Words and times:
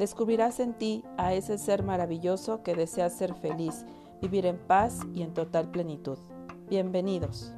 Descubrirás 0.00 0.60
en 0.60 0.72
ti 0.72 1.04
a 1.18 1.34
ese 1.34 1.58
ser 1.58 1.82
maravilloso 1.82 2.62
que 2.62 2.74
desea 2.74 3.10
ser 3.10 3.34
feliz, 3.34 3.84
vivir 4.22 4.46
en 4.46 4.56
paz 4.56 5.00
y 5.12 5.20
en 5.20 5.34
total 5.34 5.70
plenitud. 5.70 6.16
Bienvenidos. 6.70 7.52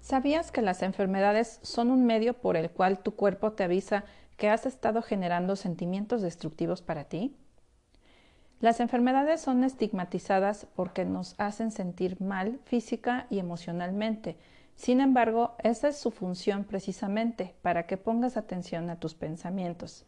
¿Sabías 0.00 0.50
que 0.50 0.62
las 0.62 0.80
enfermedades 0.80 1.58
son 1.60 1.90
un 1.90 2.06
medio 2.06 2.32
por 2.32 2.56
el 2.56 2.70
cual 2.70 3.00
tu 3.00 3.14
cuerpo 3.14 3.52
te 3.52 3.62
avisa 3.62 4.06
que 4.38 4.48
has 4.48 4.64
estado 4.64 5.02
generando 5.02 5.54
sentimientos 5.54 6.22
destructivos 6.22 6.80
para 6.80 7.04
ti? 7.04 7.36
Las 8.58 8.80
enfermedades 8.80 9.42
son 9.42 9.64
estigmatizadas 9.64 10.66
porque 10.74 11.04
nos 11.04 11.34
hacen 11.36 11.72
sentir 11.72 12.22
mal 12.22 12.58
física 12.64 13.26
y 13.28 13.38
emocionalmente. 13.38 14.38
Sin 14.76 15.00
embargo, 15.00 15.54
esa 15.62 15.88
es 15.88 15.96
su 15.96 16.10
función 16.10 16.64
precisamente, 16.64 17.54
para 17.62 17.86
que 17.86 17.96
pongas 17.96 18.36
atención 18.36 18.90
a 18.90 18.96
tus 18.96 19.14
pensamientos. 19.14 20.04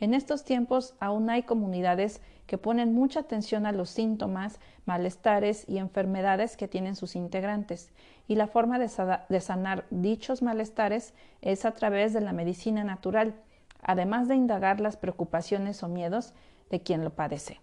En 0.00 0.12
estos 0.12 0.44
tiempos 0.44 0.94
aún 1.00 1.30
hay 1.30 1.44
comunidades 1.44 2.20
que 2.46 2.58
ponen 2.58 2.92
mucha 2.92 3.20
atención 3.20 3.64
a 3.64 3.72
los 3.72 3.90
síntomas, 3.90 4.60
malestares 4.84 5.66
y 5.68 5.78
enfermedades 5.78 6.56
que 6.56 6.68
tienen 6.68 6.94
sus 6.94 7.16
integrantes, 7.16 7.90
y 8.28 8.36
la 8.36 8.46
forma 8.46 8.78
de, 8.78 8.88
sanar 8.88 9.86
dichos 9.90 10.42
malestares 10.42 11.14
es 11.42 11.64
a 11.64 11.72
través 11.72 12.12
de 12.12 12.20
la 12.20 12.32
medicina 12.32 12.84
natural, 12.84 13.34
además 13.82 14.28
de 14.28 14.34
indagar 14.34 14.80
las 14.80 14.96
preocupaciones 14.96 15.82
o 15.82 15.88
miedos 15.88 16.34
de 16.70 16.82
quien 16.82 17.04
lo 17.04 17.14
padece. 17.14 17.60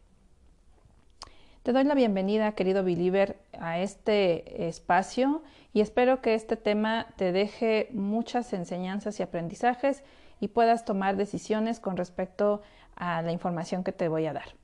Te 1.64 1.74
doy 1.74 1.84
la 1.84 1.94
bienvenida, 1.94 2.54
querido 2.54 2.84
believer, 2.84 3.40
a 3.60 3.78
este 3.78 4.68
espacio 4.68 5.44
y 5.74 5.82
espero 5.82 6.20
que 6.20 6.34
este 6.34 6.58
tema 6.58 7.06
te 7.18 7.32
deje 7.32 7.90
muchas 7.94 8.52
enseñanzas 8.54 9.20
y 9.20 9.24
aprendizajes 9.24 10.04
y 10.40 10.48
puedas 10.48 10.86
tomar 10.86 11.18
decisiones 11.18 11.80
con 11.80 11.98
respecto 11.98 12.64
a 12.96 13.22
la 13.22 13.32
información 13.32 13.84
que 13.84 13.92
te 13.92 14.08
voy 14.08 14.26
a 14.26 14.34
dar. 14.34 14.56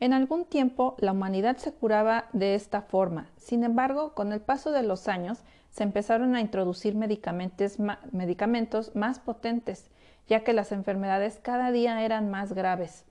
En 0.00 0.12
algún 0.12 0.44
tiempo 0.44 0.96
la 0.98 1.12
humanidad 1.12 1.56
se 1.56 1.72
curaba 1.72 2.26
de 2.34 2.54
esta 2.54 2.82
forma, 2.82 3.30
sin 3.38 3.64
embargo, 3.64 4.12
con 4.12 4.34
el 4.34 4.42
paso 4.42 4.70
de 4.70 4.82
los 4.82 5.08
años 5.08 5.38
se 5.70 5.82
empezaron 5.82 6.36
a 6.36 6.42
introducir 6.42 6.94
medicamentos, 6.94 7.78
medicamentos 8.10 8.94
más 8.94 9.18
potentes, 9.18 9.90
ya 10.28 10.44
que 10.44 10.52
las 10.52 10.72
enfermedades 10.72 11.40
cada 11.42 11.72
día 11.72 12.04
eran 12.04 12.30
más 12.30 12.52
graves. 12.52 13.06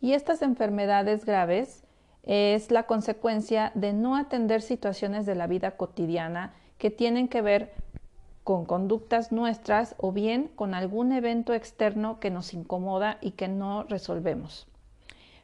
Y 0.00 0.12
estas 0.12 0.42
enfermedades 0.42 1.24
graves 1.24 1.84
es 2.22 2.70
la 2.70 2.84
consecuencia 2.84 3.70
de 3.74 3.92
no 3.92 4.16
atender 4.16 4.60
situaciones 4.60 5.26
de 5.26 5.34
la 5.34 5.46
vida 5.46 5.72
cotidiana 5.72 6.52
que 6.76 6.90
tienen 6.90 7.28
que 7.28 7.40
ver 7.40 7.72
con 8.44 8.66
conductas 8.66 9.32
nuestras 9.32 9.94
o 9.98 10.12
bien 10.12 10.50
con 10.54 10.74
algún 10.74 11.12
evento 11.12 11.54
externo 11.54 12.20
que 12.20 12.30
nos 12.30 12.52
incomoda 12.52 13.18
y 13.20 13.32
que 13.32 13.48
no 13.48 13.84
resolvemos. 13.84 14.66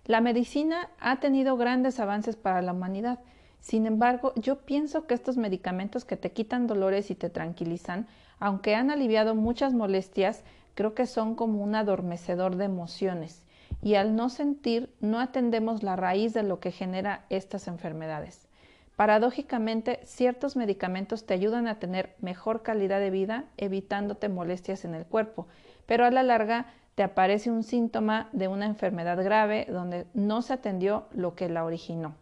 La 0.05 0.21
medicina 0.21 0.91
ha 1.01 1.19
tenido 1.21 1.57
grandes 1.57 2.01
avances 2.01 2.37
para 2.37 2.63
la 2.63 2.73
humanidad. 2.73 3.21
Sin 3.61 3.87
embargo, 3.87 4.33
yo 4.35 4.59
pienso 4.59 5.07
que 5.07 5.15
estos 5.15 5.37
medicamentos 5.37 6.05
que 6.05 6.17
te 6.17 6.33
quitan 6.33 6.67
dolores 6.67 7.11
y 7.11 7.15
te 7.15 7.31
tranquilizan, 7.31 8.09
aunque 8.41 8.75
han 8.75 8.91
aliviado 8.91 9.37
muchas 9.37 9.73
molestias, 9.73 10.43
creo 10.75 10.95
que 10.95 11.07
son 11.07 11.37
como 11.37 11.63
un 11.63 11.77
adormecedor 11.77 12.57
de 12.57 12.65
emociones 12.65 13.43
y 13.83 13.97
al 13.97 14.17
no 14.17 14.31
sentir 14.31 14.89
no 15.01 15.21
atendemos 15.21 15.83
la 15.83 15.97
raíz 15.97 16.33
de 16.33 16.45
lo 16.45 16.61
que 16.61 16.71
genera 16.71 17.25
estas 17.29 17.67
enfermedades. 17.69 18.49
Paradójicamente, 18.97 20.01
ciertos 20.05 20.55
medicamentos 20.55 21.27
te 21.27 21.35
ayudan 21.35 21.67
a 21.67 21.79
tener 21.79 22.15
mejor 22.21 22.63
calidad 22.63 23.01
de 23.01 23.11
vida 23.11 23.47
evitándote 23.57 24.29
molestias 24.29 24.85
en 24.85 24.95
el 24.95 25.05
cuerpo, 25.05 25.49
pero 25.87 26.05
a 26.05 26.11
la 26.11 26.23
larga 26.23 26.67
te 26.95 27.03
aparece 27.03 27.51
un 27.51 27.65
síntoma 27.65 28.29
de 28.33 28.49
una 28.49 28.67
enfermedad 28.67 29.23
grave 29.25 29.67
donde 29.69 30.07
no 30.15 30.43
se 30.43 30.53
atendió 30.53 31.07
lo 31.13 31.35
que 31.35 31.49
la 31.49 31.65
originó. 31.65 32.15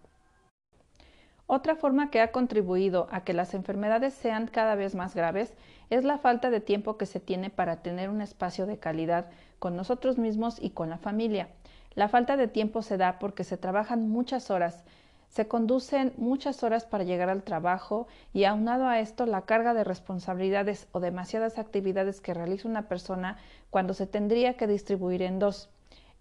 Otra 1.46 1.74
forma 1.74 2.10
que 2.10 2.20
ha 2.20 2.30
contribuido 2.30 3.08
a 3.10 3.24
que 3.24 3.32
las 3.32 3.54
enfermedades 3.54 4.14
sean 4.14 4.46
cada 4.46 4.76
vez 4.76 4.94
más 4.94 5.16
graves 5.16 5.52
es 5.90 6.04
la 6.04 6.18
falta 6.18 6.48
de 6.48 6.60
tiempo 6.60 6.96
que 6.96 7.06
se 7.06 7.18
tiene 7.18 7.50
para 7.50 7.82
tener 7.82 8.08
un 8.08 8.20
espacio 8.20 8.66
de 8.66 8.78
calidad 8.78 9.26
con 9.60 9.76
nosotros 9.76 10.18
mismos 10.18 10.56
y 10.60 10.70
con 10.70 10.90
la 10.90 10.98
familia. 10.98 11.48
La 11.94 12.08
falta 12.08 12.36
de 12.36 12.48
tiempo 12.48 12.82
se 12.82 12.96
da 12.96 13.20
porque 13.20 13.44
se 13.44 13.56
trabajan 13.56 14.08
muchas 14.08 14.50
horas, 14.50 14.82
se 15.28 15.46
conducen 15.46 16.12
muchas 16.16 16.64
horas 16.64 16.84
para 16.84 17.04
llegar 17.04 17.28
al 17.28 17.44
trabajo 17.44 18.08
y 18.32 18.44
aunado 18.44 18.88
a 18.88 18.98
esto 18.98 19.26
la 19.26 19.42
carga 19.42 19.74
de 19.74 19.84
responsabilidades 19.84 20.88
o 20.90 20.98
demasiadas 20.98 21.58
actividades 21.58 22.20
que 22.20 22.34
realiza 22.34 22.68
una 22.68 22.88
persona 22.88 23.38
cuando 23.70 23.94
se 23.94 24.08
tendría 24.08 24.56
que 24.56 24.66
distribuir 24.66 25.22
en 25.22 25.38
dos. 25.38 25.70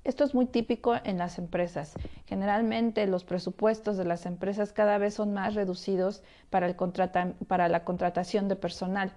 Esto 0.03 0.23
es 0.23 0.35
muy 0.35 0.45
típico 0.45 0.95
en 1.03 1.17
las 1.17 1.39
empresas. 1.39 1.95
Generalmente 2.25 3.05
los 3.07 3.23
presupuestos 3.23 3.97
de 3.97 4.05
las 4.05 4.25
empresas 4.25 4.73
cada 4.73 4.97
vez 4.97 5.15
son 5.15 5.33
más 5.33 5.55
reducidos 5.55 6.21
para, 6.51 6.75
para 7.47 7.67
la 7.67 7.83
contratación 7.83 8.47
de 8.47 8.55
personal. 8.55 9.11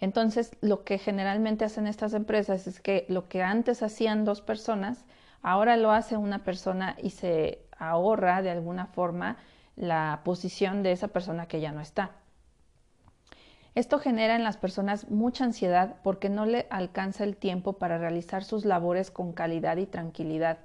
Entonces, 0.00 0.56
lo 0.60 0.84
que 0.84 0.98
generalmente 0.98 1.64
hacen 1.64 1.86
estas 1.86 2.14
empresas 2.14 2.66
es 2.66 2.80
que 2.80 3.06
lo 3.08 3.28
que 3.28 3.42
antes 3.42 3.82
hacían 3.82 4.24
dos 4.24 4.40
personas, 4.40 5.04
ahora 5.42 5.76
lo 5.76 5.92
hace 5.92 6.16
una 6.16 6.44
persona 6.44 6.96
y 7.02 7.10
se 7.10 7.66
ahorra 7.78 8.42
de 8.42 8.50
alguna 8.50 8.86
forma 8.86 9.36
la 9.76 10.20
posición 10.24 10.82
de 10.82 10.92
esa 10.92 11.08
persona 11.08 11.46
que 11.46 11.60
ya 11.60 11.72
no 11.72 11.80
está. 11.80 12.12
Esto 13.74 13.98
genera 13.98 14.36
en 14.36 14.44
las 14.44 14.56
personas 14.56 15.10
mucha 15.10 15.44
ansiedad 15.44 15.96
porque 16.04 16.28
no 16.28 16.46
le 16.46 16.66
alcanza 16.70 17.24
el 17.24 17.36
tiempo 17.36 17.72
para 17.72 17.98
realizar 17.98 18.44
sus 18.44 18.64
labores 18.64 19.10
con 19.10 19.32
calidad 19.32 19.78
y 19.78 19.86
tranquilidad. 19.86 20.58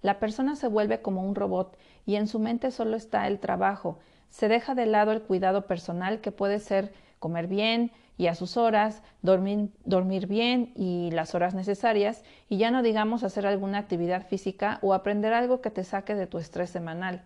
La 0.00 0.18
persona 0.18 0.56
se 0.56 0.68
vuelve 0.68 1.02
como 1.02 1.22
un 1.22 1.34
robot 1.34 1.76
y 2.06 2.16
en 2.16 2.26
su 2.26 2.38
mente 2.38 2.70
solo 2.70 2.96
está 2.96 3.26
el 3.26 3.38
trabajo. 3.38 3.98
Se 4.30 4.48
deja 4.48 4.74
de 4.74 4.86
lado 4.86 5.12
el 5.12 5.22
cuidado 5.22 5.66
personal 5.66 6.20
que 6.20 6.32
puede 6.32 6.58
ser 6.58 6.92
comer 7.18 7.48
bien 7.48 7.92
y 8.16 8.28
a 8.28 8.34
sus 8.34 8.56
horas, 8.56 9.02
dormir, 9.22 9.70
dormir 9.84 10.26
bien 10.26 10.72
y 10.76 11.10
las 11.12 11.34
horas 11.34 11.54
necesarias 11.54 12.22
y 12.48 12.58
ya 12.58 12.70
no 12.70 12.82
digamos 12.82 13.24
hacer 13.24 13.46
alguna 13.46 13.78
actividad 13.78 14.26
física 14.26 14.78
o 14.82 14.94
aprender 14.94 15.32
algo 15.32 15.60
que 15.60 15.70
te 15.70 15.84
saque 15.84 16.14
de 16.14 16.26
tu 16.26 16.38
estrés 16.38 16.70
semanal. 16.70 17.22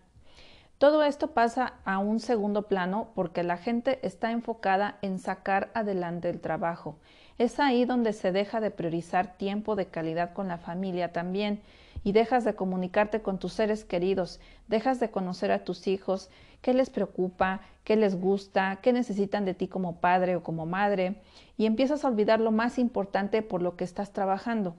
Todo 0.78 1.02
esto 1.02 1.32
pasa 1.32 1.74
a 1.84 1.98
un 1.98 2.20
segundo 2.20 2.68
plano 2.68 3.08
porque 3.16 3.42
la 3.42 3.56
gente 3.56 3.98
está 4.06 4.30
enfocada 4.30 4.98
en 5.02 5.18
sacar 5.18 5.70
adelante 5.74 6.30
el 6.30 6.40
trabajo. 6.40 6.98
Es 7.36 7.58
ahí 7.58 7.84
donde 7.84 8.12
se 8.12 8.30
deja 8.30 8.60
de 8.60 8.70
priorizar 8.70 9.36
tiempo 9.36 9.74
de 9.74 9.86
calidad 9.86 10.32
con 10.32 10.46
la 10.46 10.58
familia 10.58 11.12
también 11.12 11.60
y 12.04 12.12
dejas 12.12 12.44
de 12.44 12.54
comunicarte 12.54 13.22
con 13.22 13.38
tus 13.38 13.54
seres 13.54 13.84
queridos, 13.84 14.40
dejas 14.68 15.00
de 15.00 15.10
conocer 15.10 15.50
a 15.50 15.64
tus 15.64 15.88
hijos, 15.88 16.30
qué 16.62 16.72
les 16.74 16.90
preocupa, 16.90 17.60
qué 17.88 17.96
les 17.96 18.20
gusta, 18.20 18.80
qué 18.82 18.92
necesitan 18.92 19.46
de 19.46 19.54
ti 19.54 19.66
como 19.66 19.98
padre 20.02 20.36
o 20.36 20.42
como 20.42 20.66
madre, 20.66 21.22
y 21.56 21.64
empiezas 21.64 22.04
a 22.04 22.08
olvidar 22.08 22.38
lo 22.38 22.50
más 22.50 22.78
importante 22.78 23.40
por 23.40 23.62
lo 23.62 23.76
que 23.76 23.84
estás 23.84 24.12
trabajando. 24.12 24.76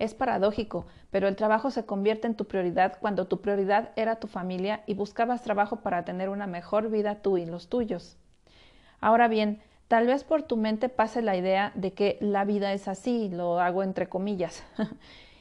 Es 0.00 0.12
paradójico, 0.12 0.86
pero 1.12 1.28
el 1.28 1.36
trabajo 1.36 1.70
se 1.70 1.86
convierte 1.86 2.26
en 2.26 2.34
tu 2.34 2.46
prioridad 2.46 2.98
cuando 3.00 3.28
tu 3.28 3.40
prioridad 3.40 3.90
era 3.94 4.16
tu 4.16 4.26
familia 4.26 4.82
y 4.86 4.94
buscabas 4.94 5.42
trabajo 5.42 5.76
para 5.76 6.04
tener 6.04 6.30
una 6.30 6.48
mejor 6.48 6.90
vida 6.90 7.22
tú 7.22 7.38
y 7.38 7.46
los 7.46 7.68
tuyos. 7.68 8.16
Ahora 9.00 9.28
bien, 9.28 9.62
Tal 9.88 10.06
vez 10.06 10.22
por 10.22 10.42
tu 10.42 10.58
mente 10.58 10.90
pase 10.90 11.22
la 11.22 11.34
idea 11.34 11.72
de 11.74 11.94
que 11.94 12.18
la 12.20 12.44
vida 12.44 12.74
es 12.74 12.88
así, 12.88 13.30
lo 13.30 13.58
hago 13.58 13.82
entre 13.82 14.06
comillas, 14.06 14.62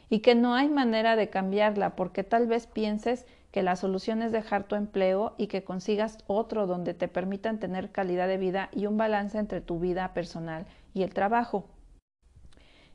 y 0.10 0.20
que 0.20 0.36
no 0.36 0.56
hay 0.56 0.70
manera 0.70 1.16
de 1.16 1.30
cambiarla 1.30 1.96
porque 1.96 2.24
tal 2.24 2.48
vez 2.48 2.68
pienses 2.68 3.26
que 3.52 3.64
la 3.64 3.76
solución 3.76 4.22
es 4.22 4.32
dejar 4.32 4.64
tu 4.64 4.76
empleo 4.76 5.34
y 5.38 5.48
que 5.48 5.64
consigas 5.64 6.20
otro 6.28 6.68
donde 6.68 6.94
te 6.94 7.08
permitan 7.08 7.60
tener 7.60 7.92
calidad 7.92 8.28
de 8.28 8.38
vida 8.38 8.70
y 8.72 8.86
un 8.86 8.98
balance 8.98 9.38
entre 9.38 9.62
tu 9.62 9.80
vida 9.80 10.14
personal 10.14 10.66
y 10.94 11.04
el 11.04 11.14
trabajo. 11.14 11.66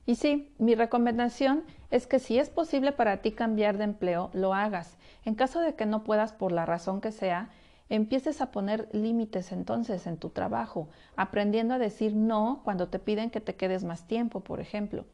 Y 0.04 0.16
sí, 0.16 0.52
mi 0.58 0.74
recomendación 0.74 1.62
es 1.90 2.06
que 2.06 2.18
si 2.18 2.38
es 2.38 2.50
posible 2.50 2.92
para 2.92 3.18
ti 3.18 3.32
cambiar 3.32 3.78
de 3.78 3.84
empleo, 3.84 4.30
lo 4.32 4.52
hagas. 4.52 4.98
En 5.24 5.34
caso 5.34 5.60
de 5.60 5.74
que 5.74 5.86
no 5.86 6.02
puedas 6.02 6.32
por 6.32 6.50
la 6.50 6.66
razón 6.66 7.00
que 7.00 7.12
sea, 7.12 7.50
empieces 7.88 8.40
a 8.40 8.50
poner 8.50 8.88
límites 8.92 9.52
entonces 9.52 10.06
en 10.06 10.16
tu 10.16 10.30
trabajo, 10.30 10.88
aprendiendo 11.14 11.74
a 11.74 11.78
decir 11.78 12.16
no 12.16 12.62
cuando 12.64 12.88
te 12.88 12.98
piden 12.98 13.30
que 13.30 13.40
te 13.40 13.54
quedes 13.54 13.84
más 13.84 14.06
tiempo, 14.08 14.40
por 14.40 14.60
ejemplo. 14.60 15.04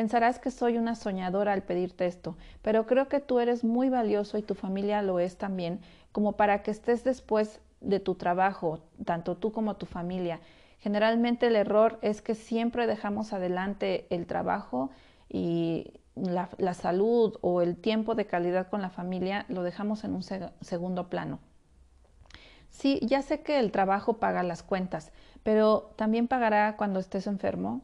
Pensarás 0.00 0.38
que 0.38 0.50
soy 0.50 0.78
una 0.78 0.94
soñadora 0.94 1.52
al 1.52 1.62
pedirte 1.62 2.06
esto, 2.06 2.34
pero 2.62 2.86
creo 2.86 3.08
que 3.08 3.20
tú 3.20 3.38
eres 3.38 3.64
muy 3.64 3.90
valioso 3.90 4.38
y 4.38 4.42
tu 4.42 4.54
familia 4.54 5.02
lo 5.02 5.20
es 5.20 5.36
también, 5.36 5.80
como 6.10 6.38
para 6.38 6.62
que 6.62 6.70
estés 6.70 7.04
después 7.04 7.60
de 7.82 8.00
tu 8.00 8.14
trabajo, 8.14 8.80
tanto 9.04 9.36
tú 9.36 9.52
como 9.52 9.76
tu 9.76 9.84
familia, 9.84 10.40
Generalmente 10.78 11.48
el 11.48 11.56
error 11.56 11.98
es 12.00 12.22
que 12.22 12.34
siempre 12.34 12.86
dejamos 12.86 13.34
adelante 13.34 14.06
el 14.08 14.26
trabajo 14.26 14.88
y 15.28 15.92
la, 16.16 16.48
salud 16.72 17.36
o 17.42 17.60
el 17.60 17.76
tiempo 17.76 18.14
de 18.14 18.26
calidad 18.26 18.68
con 18.70 18.80
la 18.80 18.88
familia 18.88 19.44
lo 19.48 19.62
dejamos 19.62 20.04
en 20.04 20.14
un 20.14 20.22
segundo 20.22 21.10
plano. 21.10 21.40
Sí, 22.70 23.00
ya 23.02 23.20
sé 23.20 23.42
que 23.42 23.58
el 23.58 23.70
trabajo 23.70 24.14
paga 24.14 24.42
las 24.42 24.62
cuentas, 24.62 25.12
pero 25.42 25.92
también 25.96 26.26
pagará 26.26 26.78
cuando 26.78 27.00
estés 27.00 27.26
enfermo. 27.26 27.82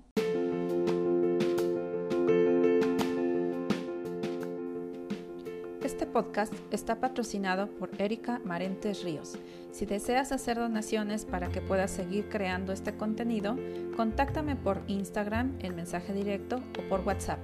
Podcast 6.17 6.55
está 6.71 6.99
patrocinado 6.99 7.69
por 7.69 7.91
Erika 8.01 8.41
Marentes 8.43 9.05
Ríos. 9.05 9.37
Si 9.71 9.85
deseas 9.85 10.33
hacer 10.33 10.57
donaciones 10.57 11.27
para 11.27 11.49
que 11.49 11.61
puedas 11.61 11.91
seguir 11.91 12.31
creando 12.31 12.73
este 12.73 12.97
contenido, 12.97 13.59
contáctame 13.99 14.57
por 14.57 14.81
Instagram 14.87 15.59
en 15.59 15.77
mensaje 15.77 16.15
directo 16.15 16.63
o 16.79 16.89
por 16.89 17.01
WhatsApp. 17.01 17.39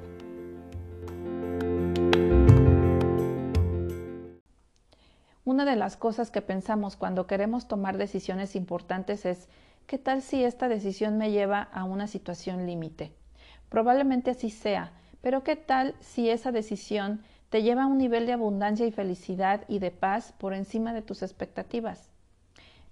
Una 5.45 5.67
de 5.67 5.77
las 5.77 5.99
cosas 5.99 6.31
que 6.31 6.41
pensamos 6.41 6.97
cuando 6.97 7.27
queremos 7.27 7.69
tomar 7.69 7.99
decisiones 7.99 8.57
importantes 8.57 9.27
es, 9.27 9.51
¿qué 9.87 9.99
tal 9.99 10.23
si 10.23 10.45
esta 10.45 10.69
decisión 10.69 11.19
me 11.19 11.31
lleva 11.31 11.61
a 11.61 11.85
una 11.85 12.07
situación 12.07 12.65
límite? 12.65 13.13
Probablemente 13.69 14.31
así 14.31 14.49
sea, 14.49 14.93
pero 15.21 15.45
¿qué 15.45 15.57
tal 15.57 15.95
si 16.01 16.31
esa 16.31 16.53
decisión 16.53 17.21
te 17.53 17.63
lleva 17.63 17.83
a 17.83 17.87
un 17.87 17.99
nivel 17.99 18.25
de 18.25 18.33
abundancia 18.33 18.87
y 18.87 18.93
felicidad 18.93 19.65
y 19.69 19.79
de 19.79 19.91
paz 19.91 20.33
por 20.39 20.55
encima 20.55 20.95
de 20.95 21.03
tus 21.03 21.23
expectativas. 21.23 22.09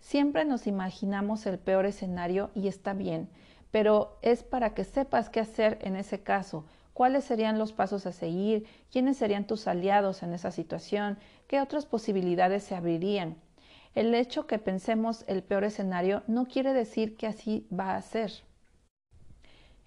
Siempre 0.01 0.45
nos 0.45 0.67
imaginamos 0.67 1.47
el 1.47 1.59
peor 1.59 1.87
escenario 1.87 2.51
y 2.55 2.69
está 2.69 2.93
bien, 2.93 3.31
pero 3.71 4.19
es 4.21 4.43
para 4.43 4.75
que 4.75 4.85
sepas 4.85 5.31
qué 5.31 5.41
hacer 5.41 5.79
en 5.81 5.97
ese 5.97 6.23
caso, 6.23 6.67
cuáles 6.93 7.25
serían 7.25 7.59
los 7.59 7.73
pasos 7.73 8.05
a 8.05 8.13
seguir, 8.13 8.67
quiénes 8.93 9.17
serían 9.17 9.47
tus 9.47 9.67
aliados 9.67 10.23
en 10.23 10.35
esa 10.35 10.51
situación, 10.51 11.17
qué 11.47 11.63
otras 11.63 11.87
posibilidades 11.87 12.63
se 12.63 12.75
abrirían. 12.75 13.37
El 13.95 14.15
hecho 14.15 14.47
que 14.47 14.59
pensemos 14.59 15.25
el 15.27 15.43
peor 15.43 15.65
escenario 15.65 16.23
no 16.27 16.45
quiere 16.45 16.75
decir 16.75 17.17
que 17.17 17.27
así 17.27 17.67
va 17.73 17.97
a 17.97 18.03
ser. 18.03 18.31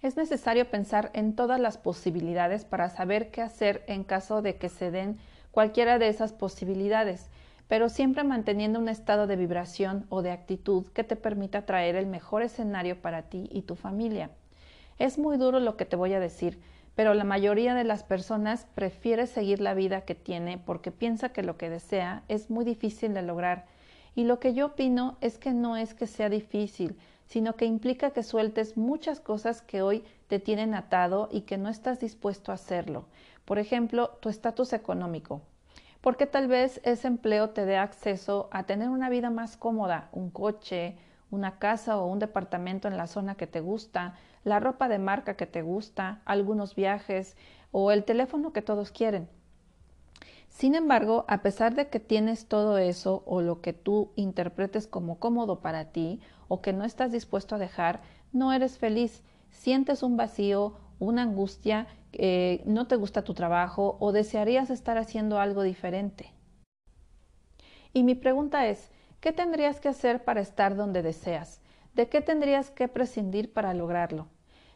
Es 0.04 0.18
necesario 0.18 0.68
pensar 0.68 1.08
en 1.14 1.34
todas 1.34 1.58
las 1.58 1.78
posibilidades 1.78 2.66
para 2.66 2.90
saber 2.90 3.30
qué 3.30 3.40
hacer 3.40 3.82
en 3.86 4.04
caso 4.04 4.42
de 4.42 4.56
que 4.56 4.68
se 4.68 4.90
den 4.90 5.16
cualquiera 5.50 5.98
de 5.98 6.08
esas 6.08 6.34
posibilidades, 6.34 7.30
pero 7.68 7.88
siempre 7.88 8.22
manteniendo 8.22 8.78
un 8.78 8.90
estado 8.90 9.26
de 9.26 9.36
vibración 9.36 10.04
o 10.10 10.20
de 10.20 10.30
actitud 10.30 10.86
que 10.88 11.04
te 11.04 11.16
permita 11.16 11.64
traer 11.64 11.96
el 11.96 12.06
mejor 12.06 12.42
escenario 12.42 13.00
para 13.00 13.22
ti 13.22 13.48
y 13.50 13.62
tu 13.62 13.76
familia. 13.76 14.28
Es 14.98 15.16
muy 15.18 15.38
duro 15.38 15.58
lo 15.58 15.78
que 15.78 15.86
te 15.86 15.96
voy 15.96 16.12
a 16.12 16.20
decir, 16.20 16.60
pero 16.94 17.14
la 17.14 17.24
mayoría 17.24 17.74
de 17.74 17.84
las 17.84 18.04
personas 18.04 18.66
prefiere 18.74 19.26
seguir 19.26 19.62
la 19.62 19.72
vida 19.72 20.02
que 20.02 20.14
tiene 20.14 20.58
porque 20.58 20.90
piensa 20.90 21.30
que 21.30 21.42
lo 21.42 21.56
que 21.56 21.70
desea 21.70 22.24
es 22.28 22.50
muy 22.50 22.66
difícil 22.66 23.14
de 23.14 23.22
lograr. 23.22 23.64
Y 24.14 24.24
lo 24.24 24.38
que 24.38 24.52
yo 24.52 24.66
opino 24.66 25.16
es 25.22 25.38
que 25.38 25.54
no 25.54 25.78
es 25.78 25.94
que 25.94 26.06
sea 26.06 26.28
difícil, 26.28 26.98
sino 27.26 27.56
que 27.56 27.64
implica 27.64 28.10
que 28.10 28.22
sueltes 28.22 28.76
muchas 28.76 29.20
cosas 29.20 29.62
que 29.62 29.82
hoy 29.82 30.04
te 30.28 30.38
tienen 30.38 30.74
atado 30.74 31.28
y 31.30 31.42
que 31.42 31.58
no 31.58 31.68
estás 31.68 32.00
dispuesto 32.00 32.52
a 32.52 32.56
hacerlo. 32.56 33.06
Por 33.44 33.58
ejemplo, 33.58 34.10
tu 34.20 34.28
estatus 34.28 34.72
económico. 34.72 35.42
Porque 36.00 36.26
tal 36.26 36.48
vez 36.48 36.80
ese 36.84 37.08
empleo 37.08 37.50
te 37.50 37.64
dé 37.64 37.78
acceso 37.78 38.48
a 38.52 38.64
tener 38.64 38.90
una 38.90 39.08
vida 39.08 39.30
más 39.30 39.56
cómoda, 39.56 40.08
un 40.12 40.30
coche, 40.30 40.96
una 41.30 41.58
casa 41.58 41.98
o 41.98 42.06
un 42.06 42.18
departamento 42.18 42.88
en 42.88 42.96
la 42.96 43.06
zona 43.06 43.34
que 43.34 43.46
te 43.46 43.60
gusta, 43.60 44.14
la 44.44 44.60
ropa 44.60 44.88
de 44.88 44.98
marca 44.98 45.36
que 45.36 45.46
te 45.46 45.62
gusta, 45.62 46.20
algunos 46.24 46.74
viajes 46.74 47.36
o 47.72 47.90
el 47.90 48.04
teléfono 48.04 48.52
que 48.52 48.62
todos 48.62 48.90
quieren. 48.90 49.28
Sin 50.54 50.76
embargo, 50.76 51.24
a 51.26 51.42
pesar 51.42 51.74
de 51.74 51.88
que 51.88 51.98
tienes 51.98 52.46
todo 52.46 52.78
eso 52.78 53.24
o 53.26 53.40
lo 53.40 53.60
que 53.60 53.72
tú 53.72 54.12
interpretes 54.14 54.86
como 54.86 55.18
cómodo 55.18 55.58
para 55.58 55.86
ti 55.86 56.20
o 56.46 56.62
que 56.62 56.72
no 56.72 56.84
estás 56.84 57.10
dispuesto 57.10 57.56
a 57.56 57.58
dejar, 57.58 58.02
no 58.32 58.52
eres 58.52 58.78
feliz, 58.78 59.24
sientes 59.50 60.04
un 60.04 60.16
vacío, 60.16 60.76
una 61.00 61.22
angustia, 61.22 61.88
eh, 62.12 62.62
no 62.66 62.86
te 62.86 62.94
gusta 62.94 63.24
tu 63.24 63.34
trabajo 63.34 63.96
o 63.98 64.12
desearías 64.12 64.70
estar 64.70 64.96
haciendo 64.96 65.40
algo 65.40 65.64
diferente. 65.64 66.32
Y 67.92 68.04
mi 68.04 68.14
pregunta 68.14 68.68
es, 68.68 68.92
¿qué 69.20 69.32
tendrías 69.32 69.80
que 69.80 69.88
hacer 69.88 70.22
para 70.22 70.40
estar 70.40 70.76
donde 70.76 71.02
deseas? 71.02 71.62
¿De 71.94 72.08
qué 72.08 72.20
tendrías 72.20 72.70
que 72.70 72.86
prescindir 72.86 73.52
para 73.52 73.74
lograrlo? 73.74 74.28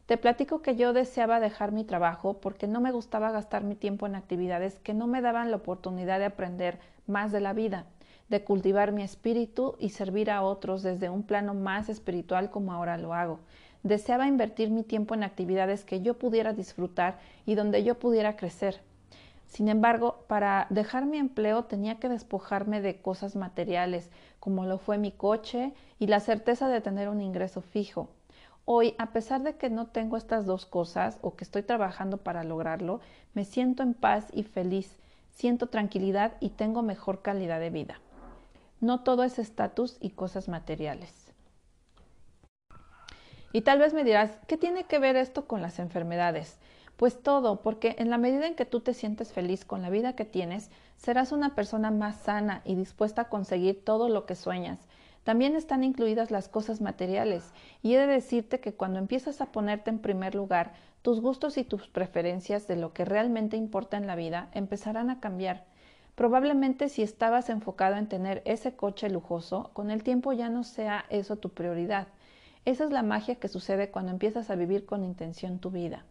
Te 0.08 0.16
platico 0.16 0.62
que 0.62 0.74
yo 0.74 0.94
deseaba 0.94 1.38
dejar 1.38 1.70
mi 1.70 1.84
trabajo 1.84 2.40
porque 2.40 2.66
no 2.66 2.80
me 2.80 2.92
gustaba 2.92 3.30
gastar 3.30 3.62
mi 3.62 3.74
tiempo 3.74 4.06
en 4.06 4.14
actividades 4.14 4.78
que 4.78 4.94
no 4.94 5.06
me 5.06 5.20
daban 5.20 5.50
la 5.50 5.58
oportunidad 5.58 6.18
de 6.18 6.24
aprender 6.24 6.78
más 7.06 7.30
de 7.30 7.40
la 7.42 7.52
vida, 7.52 7.84
de 8.30 8.42
cultivar 8.42 8.92
mi 8.92 9.02
espíritu 9.02 9.76
y 9.78 9.90
servir 9.90 10.30
a 10.30 10.40
otros 10.40 10.82
desde 10.82 11.10
un 11.10 11.24
plano 11.24 11.52
más 11.52 11.90
espiritual 11.90 12.50
como 12.50 12.72
ahora 12.72 12.96
lo 12.96 13.12
hago. 13.12 13.40
Deseaba 13.82 14.26
invertir 14.26 14.70
mi 14.70 14.82
tiempo 14.82 15.14
en 15.14 15.24
actividades 15.24 15.84
que 15.84 16.00
yo 16.00 16.14
pudiera 16.14 16.54
disfrutar 16.54 17.18
y 17.44 17.54
donde 17.54 17.84
yo 17.84 17.98
pudiera 17.98 18.34
crecer. 18.34 18.80
Sin 19.46 19.68
embargo, 19.68 20.24
para 20.26 20.68
dejar 20.70 21.04
mi 21.04 21.18
empleo 21.18 21.64
tenía 21.64 21.98
que 21.98 22.08
despojarme 22.08 22.80
de 22.80 22.96
cosas 23.02 23.36
materiales, 23.36 24.08
como 24.40 24.64
lo 24.64 24.78
fue 24.78 24.96
mi 24.96 25.12
coche 25.12 25.74
y 25.98 26.06
la 26.06 26.20
certeza 26.20 26.70
de 26.70 26.80
tener 26.80 27.10
un 27.10 27.20
ingreso 27.20 27.60
fijo. 27.60 28.08
Hoy, 28.70 28.94
a 28.98 29.12
pesar 29.12 29.42
de 29.44 29.56
que 29.56 29.70
no 29.70 29.86
tengo 29.86 30.18
estas 30.18 30.44
dos 30.44 30.66
cosas 30.66 31.18
o 31.22 31.36
que 31.36 31.44
estoy 31.44 31.62
trabajando 31.62 32.18
para 32.18 32.44
lograrlo, 32.44 33.00
me 33.32 33.46
siento 33.46 33.82
en 33.82 33.94
paz 33.94 34.26
y 34.34 34.42
feliz, 34.42 34.98
siento 35.30 35.68
tranquilidad 35.68 36.34
y 36.38 36.50
tengo 36.50 36.82
mejor 36.82 37.22
calidad 37.22 37.60
de 37.60 37.70
vida. 37.70 37.98
No 38.82 39.04
todo 39.04 39.24
es 39.24 39.38
estatus 39.38 39.96
y 40.00 40.10
cosas 40.10 40.48
materiales. 40.48 41.32
Y 43.54 43.62
tal 43.62 43.78
vez 43.78 43.94
me 43.94 44.04
dirás, 44.04 44.32
¿qué 44.46 44.58
tiene 44.58 44.84
que 44.84 44.98
ver 44.98 45.16
esto 45.16 45.46
con 45.46 45.62
las 45.62 45.78
enfermedades? 45.78 46.58
Pues 46.98 47.22
todo, 47.22 47.62
porque 47.62 47.96
en 47.98 48.10
la 48.10 48.18
medida 48.18 48.46
en 48.46 48.54
que 48.54 48.66
tú 48.66 48.80
te 48.80 48.92
sientes 48.92 49.32
feliz 49.32 49.64
con 49.64 49.80
la 49.80 49.88
vida 49.88 50.12
que 50.12 50.26
tienes, 50.26 50.70
serás 50.98 51.32
una 51.32 51.54
persona 51.54 51.90
más 51.90 52.16
sana 52.16 52.60
y 52.66 52.74
dispuesta 52.74 53.22
a 53.22 53.28
conseguir 53.30 53.82
todo 53.82 54.10
lo 54.10 54.26
que 54.26 54.34
sueñas 54.34 54.87
también 55.28 55.56
están 55.56 55.84
incluidas 55.84 56.30
las 56.30 56.48
cosas 56.48 56.80
materiales, 56.80 57.52
y 57.82 57.92
he 57.92 57.98
de 57.98 58.06
decirte 58.06 58.60
que 58.60 58.72
cuando 58.72 58.98
empiezas 58.98 59.42
a 59.42 59.52
ponerte 59.52 59.90
en 59.90 59.98
primer 59.98 60.34
lugar, 60.34 60.72
tus 61.02 61.20
gustos 61.20 61.58
y 61.58 61.64
tus 61.64 61.86
preferencias 61.86 62.66
de 62.66 62.76
lo 62.76 62.94
que 62.94 63.04
realmente 63.04 63.58
importa 63.58 63.98
en 63.98 64.06
la 64.06 64.16
vida 64.16 64.48
empezarán 64.54 65.10
a 65.10 65.20
cambiar. 65.20 65.66
Probablemente 66.14 66.88
si 66.88 67.02
estabas 67.02 67.50
enfocado 67.50 67.96
en 67.96 68.08
tener 68.08 68.40
ese 68.46 68.74
coche 68.74 69.10
lujoso, 69.10 69.68
con 69.74 69.90
el 69.90 70.02
tiempo 70.02 70.32
ya 70.32 70.48
no 70.48 70.64
sea 70.64 71.04
eso 71.10 71.36
tu 71.36 71.50
prioridad. 71.50 72.08
Esa 72.64 72.84
es 72.84 72.90
la 72.90 73.02
magia 73.02 73.34
que 73.34 73.48
sucede 73.48 73.90
cuando 73.90 74.12
empiezas 74.12 74.48
a 74.48 74.56
vivir 74.56 74.86
con 74.86 75.04
intención 75.04 75.58
tu 75.58 75.70
vida. 75.70 76.06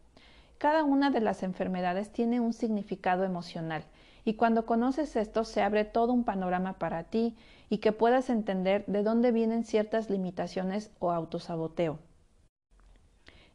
Cada 0.59 0.83
una 0.83 1.09
de 1.09 1.21
las 1.21 1.41
enfermedades 1.41 2.11
tiene 2.11 2.39
un 2.39 2.53
significado 2.53 3.23
emocional 3.23 3.83
y 4.27 4.33
cuando 4.33 4.65
conoces 4.65 5.15
esto 5.15 5.45
se 5.45 5.61
abre 5.61 5.85
todo 5.85 6.11
un 6.11 6.25
panorama 6.25 6.73
para 6.73 7.05
ti 7.05 7.37
y 7.69 7.77
que 7.77 7.93
puedas 7.93 8.29
entender 8.29 8.83
de 8.85 9.01
dónde 9.01 9.31
vienen 9.31 9.63
ciertas 9.63 10.09
limitaciones 10.09 10.91
o 10.99 11.13
autosaboteo. 11.13 11.99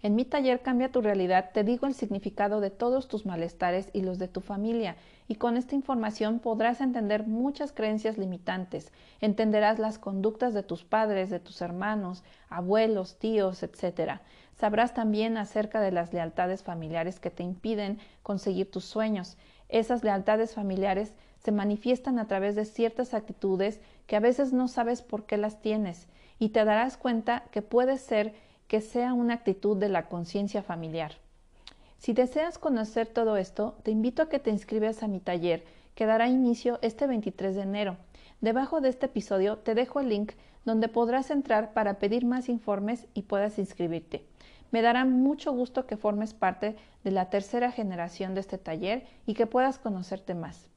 En 0.00 0.14
mi 0.14 0.24
taller 0.24 0.62
Cambia 0.62 0.90
tu 0.90 1.02
realidad 1.02 1.50
te 1.52 1.62
digo 1.62 1.86
el 1.86 1.92
significado 1.92 2.62
de 2.62 2.70
todos 2.70 3.06
tus 3.06 3.26
malestares 3.26 3.90
y 3.92 4.00
los 4.00 4.18
de 4.18 4.28
tu 4.28 4.40
familia, 4.40 4.96
y 5.28 5.34
con 5.34 5.58
esta 5.58 5.74
información 5.74 6.38
podrás 6.38 6.80
entender 6.80 7.26
muchas 7.26 7.72
creencias 7.72 8.16
limitantes, 8.16 8.92
entenderás 9.20 9.78
las 9.78 9.98
conductas 9.98 10.54
de 10.54 10.62
tus 10.62 10.84
padres, 10.84 11.28
de 11.28 11.38
tus 11.38 11.60
hermanos, 11.60 12.24
abuelos, 12.48 13.18
tíos, 13.18 13.62
etc. 13.62 14.20
Sabrás 14.54 14.94
también 14.94 15.36
acerca 15.36 15.82
de 15.82 15.92
las 15.92 16.14
lealtades 16.14 16.62
familiares 16.62 17.20
que 17.20 17.30
te 17.30 17.42
impiden 17.42 17.98
conseguir 18.22 18.70
tus 18.70 18.86
sueños. 18.86 19.36
Esas 19.72 20.04
lealtades 20.04 20.54
familiares 20.54 21.14
se 21.38 21.50
manifiestan 21.50 22.18
a 22.18 22.28
través 22.28 22.54
de 22.54 22.66
ciertas 22.66 23.14
actitudes 23.14 23.80
que 24.06 24.16
a 24.16 24.20
veces 24.20 24.52
no 24.52 24.68
sabes 24.68 25.00
por 25.00 25.24
qué 25.24 25.38
las 25.38 25.62
tienes, 25.62 26.08
y 26.38 26.50
te 26.50 26.64
darás 26.64 26.98
cuenta 26.98 27.44
que 27.50 27.62
puede 27.62 27.96
ser 27.96 28.34
que 28.68 28.82
sea 28.82 29.14
una 29.14 29.34
actitud 29.34 29.76
de 29.76 29.88
la 29.88 30.08
conciencia 30.08 30.62
familiar. 30.62 31.12
Si 31.98 32.12
deseas 32.12 32.58
conocer 32.58 33.06
todo 33.06 33.38
esto, 33.38 33.76
te 33.82 33.90
invito 33.90 34.22
a 34.22 34.28
que 34.28 34.38
te 34.38 34.50
inscribas 34.50 35.02
a 35.02 35.08
mi 35.08 35.20
taller, 35.20 35.64
que 35.94 36.04
dará 36.04 36.28
inicio 36.28 36.78
este 36.82 37.06
23 37.06 37.56
de 37.56 37.62
enero. 37.62 37.96
Debajo 38.42 38.82
de 38.82 38.90
este 38.90 39.06
episodio 39.06 39.56
te 39.56 39.74
dejo 39.74 40.00
el 40.00 40.10
link 40.10 40.32
donde 40.66 40.88
podrás 40.88 41.30
entrar 41.30 41.72
para 41.72 41.98
pedir 41.98 42.26
más 42.26 42.50
informes 42.50 43.06
y 43.14 43.22
puedas 43.22 43.58
inscribirte. 43.58 44.22
Me 44.72 44.82
dará 44.82 45.04
mucho 45.04 45.52
gusto 45.52 45.86
que 45.86 45.96
formes 45.96 46.34
parte 46.34 46.76
de 47.04 47.10
la 47.12 47.30
tercera 47.30 47.70
generación 47.70 48.34
de 48.34 48.40
este 48.40 48.58
taller 48.58 49.06
y 49.26 49.34
que 49.34 49.46
puedas 49.46 49.78
conocerte 49.78 50.34
más. 50.34 50.68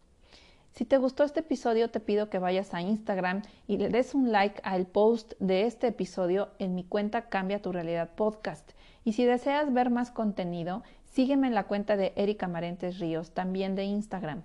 Si 0.73 0.83
te 0.83 0.97
gustó 0.97 1.23
este 1.23 1.39
episodio, 1.39 1.89
te 1.89 2.01
pido 2.01 2.29
que 2.29 2.37
vayas 2.37 2.73
a 2.73 2.81
Instagram 2.81 3.43
y 3.65 3.77
le 3.77 3.87
des 3.87 4.13
un 4.13 4.33
like 4.33 4.59
al 4.65 4.85
post 4.85 5.33
de 5.39 5.63
este 5.63 5.87
episodio 5.87 6.49
en 6.59 6.75
mi 6.75 6.83
cuenta 6.83 7.29
Cambia 7.29 7.61
tu 7.61 7.71
Realidad 7.71 8.09
Podcast. 8.15 8.73
Y 9.05 9.13
si 9.13 9.23
deseas 9.23 9.71
ver 9.71 9.89
más 9.89 10.11
contenido, 10.11 10.83
sígueme 11.05 11.47
en 11.47 11.55
la 11.55 11.63
cuenta 11.63 11.95
de 11.95 12.11
Erika 12.17 12.49
Marentes 12.49 12.99
Ríos, 12.99 13.31
también 13.31 13.75
de 13.75 13.85
Instagram. 13.85 14.43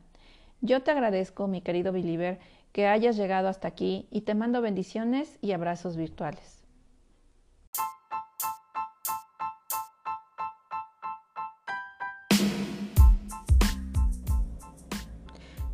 Yo 0.61 0.85
te 0.85 0.92
agradezco, 0.92 1.49
mi 1.49 1.62
querido 1.62 1.90
Believer, 1.90 2.38
que 2.71 2.87
hayas 2.87 3.16
llegado 3.16 3.49
hasta 3.49 3.66
aquí 3.66 4.07
y 4.12 4.21
te 4.21 4.37
mando 4.37 4.62
bendiciones 4.62 5.37
y 5.40 5.50
abrazos 5.50 5.97
virtuales. 5.97 6.60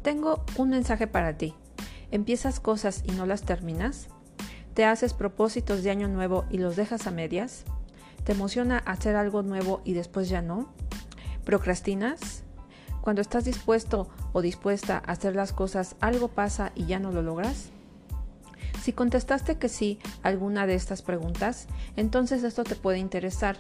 Tengo 0.07 0.45
un 0.57 0.71
mensaje 0.71 1.09
para 1.09 1.37
ti. 1.37 1.53
¿Empiezas 2.13 2.61
cosas 2.61 3.03
y 3.09 3.11
no 3.11 3.27
las 3.27 3.43
terminas? 3.43 4.07
¿Te 4.73 4.85
haces 4.85 5.15
propósitos 5.15 5.83
de 5.83 5.91
año 5.91 6.07
nuevo 6.07 6.45
y 6.49 6.59
los 6.59 6.77
dejas 6.77 7.09
a 7.09 7.11
medias? 7.11 7.65
¿Te 8.23 8.31
emociona 8.31 8.79
hacer 8.79 9.17
algo 9.17 9.43
nuevo 9.43 9.83
y 9.85 9.95
después 9.95 10.29
ya 10.29 10.43
no? 10.43 10.73
¿Procrastinas? 11.45 12.45
Cuando 13.01 13.21
estás 13.21 13.45
dispuesto 13.45 14.09
o 14.33 14.43
dispuesta 14.43 15.03
a 15.05 15.11
hacer 15.11 15.35
las 15.35 15.53
cosas, 15.53 15.97
algo 15.99 16.29
pasa 16.29 16.71
y 16.77 16.87
ya 16.87 17.01
no 17.01 17.11
lo 17.11 17.23
logras? 17.23 17.71
Si 18.81 18.93
contestaste 18.93 19.59
que 19.59 19.69
sí 19.69 19.99
a 20.23 20.29
alguna 20.29 20.69
de 20.69 20.77
estas 20.77 21.03
preguntas, 21.03 21.67
entonces 21.97 22.45
esto 22.45 22.63
te 22.63 22.77
puede 22.77 22.99
interesar 22.99 23.57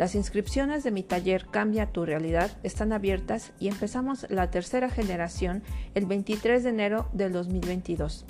las 0.00 0.14
inscripciones 0.14 0.82
de 0.82 0.92
mi 0.92 1.02
taller 1.02 1.44
Cambia 1.50 1.92
tu 1.92 2.06
realidad 2.06 2.50
están 2.62 2.94
abiertas 2.94 3.52
y 3.60 3.68
empezamos 3.68 4.24
la 4.30 4.50
tercera 4.50 4.88
generación 4.88 5.62
el 5.94 6.06
23 6.06 6.64
de 6.64 6.70
enero 6.70 7.10
del 7.12 7.34
2022. 7.34 8.24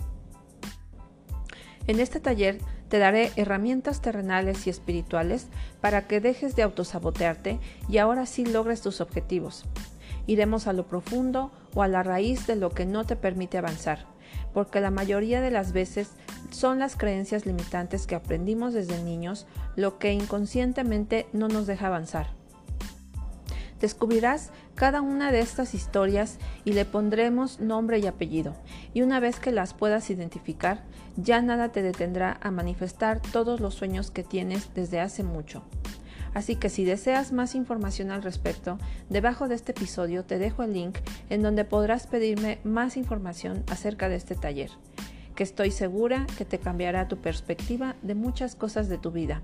En 1.87 2.01
este 2.01 2.19
taller 2.19 2.59
te 2.89 2.99
daré 2.99 3.31
herramientas 3.37 4.03
terrenales 4.03 4.67
y 4.67 4.71
espirituales 4.71 5.47
para 5.81 6.09
que 6.09 6.21
dejes 6.21 6.57
de 6.57 6.65
autosabotearte 6.65 7.61
y 7.89 7.99
ahora 7.99 8.27
sí 8.27 8.45
logres 8.45 8.81
tus 8.81 9.01
objetivos. 9.01 9.65
Iremos 10.27 10.67
a 10.67 10.73
lo 10.73 10.89
profundo 10.89 11.53
o 11.75 11.85
a 11.85 11.89
la 11.89 12.03
raíz 12.03 12.49
de 12.49 12.57
lo 12.57 12.71
que 12.71 12.85
no 12.85 13.05
te 13.05 13.15
permite 13.15 13.59
avanzar, 13.59 14.07
porque 14.53 14.81
la 14.81 14.91
mayoría 14.91 15.41
de 15.41 15.53
las 15.53 15.73
veces 15.73 16.11
son 16.51 16.79
las 16.79 16.97
creencias 16.97 17.47
limitantes 17.47 18.07
que 18.07 18.15
aprendimos 18.15 18.75
desde 18.75 19.03
niños 19.03 19.47
lo 19.77 19.99
que 19.99 20.13
inconscientemente 20.13 21.27
no 21.33 21.49
nos 21.49 21.67
deja 21.67 21.87
avanzar. 21.87 22.29
Descubrirás 23.81 24.51
cada 24.75 25.01
una 25.01 25.33
de 25.33 25.41
estas 25.41 25.75
historias 25.75 26.39
y 26.65 26.75
le 26.75 26.85
pondremos 26.85 27.61
nombre 27.61 27.99
y 27.99 28.07
apellido, 28.07 28.55
y 28.93 29.01
una 29.03 29.21
vez 29.21 29.41
que 29.41 29.53
las 29.53 29.73
puedas 29.73 30.11
identificar, 30.11 30.85
ya 31.17 31.41
nada 31.41 31.71
te 31.71 31.81
detendrá 31.81 32.39
a 32.43 32.51
manifestar 32.51 33.21
todos 33.21 33.61
los 33.61 33.75
sueños 33.75 34.11
que 34.11 34.23
tienes 34.23 34.75
desde 34.75 35.01
hace 35.01 35.23
mucho. 35.23 35.63
Así 36.35 36.57
que 36.57 36.69
si 36.69 36.85
deseas 36.85 37.33
más 37.33 37.55
información 37.55 38.11
al 38.11 38.23
respecto, 38.23 38.79
debajo 39.09 39.49
de 39.49 39.55
este 39.55 39.73
episodio 39.73 40.25
te 40.25 40.39
dejo 40.39 40.63
el 40.63 40.75
link 40.75 40.99
en 41.29 41.43
donde 41.43 41.65
podrás 41.65 42.07
pedirme 42.07 42.59
más 42.63 42.97
información 42.97 43.65
acerca 43.69 44.09
de 44.09 44.17
este 44.17 44.35
taller 44.35 44.71
que 45.41 45.45
estoy 45.45 45.71
segura 45.71 46.27
que 46.37 46.45
te 46.45 46.59
cambiará 46.59 47.09
tu 47.09 47.17
perspectiva 47.17 47.97
de 48.03 48.15
muchas 48.15 48.55
cosas 48.55 48.91
de 48.91 48.99
tu 48.99 49.11
vida. 49.11 49.41